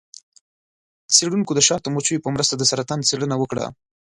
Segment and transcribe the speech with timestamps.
[1.15, 3.65] څیړونکو د شاتو مچیو په مرسته د سرطان څیړنه وکړه.